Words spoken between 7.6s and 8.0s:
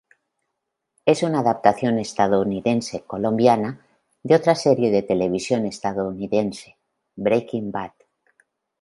Bad".